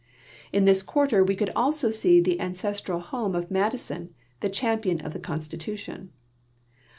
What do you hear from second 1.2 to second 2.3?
we could also see